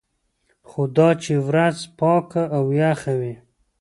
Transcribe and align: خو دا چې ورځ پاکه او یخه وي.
خو 0.69 0.81
دا 0.97 1.09
چې 1.23 1.33
ورځ 1.47 1.77
پاکه 1.99 2.43
او 2.57 2.63
یخه 2.81 3.13
وي. 3.19 3.33